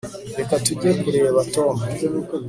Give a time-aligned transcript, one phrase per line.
[0.37, 1.75] reka tujye kureba tom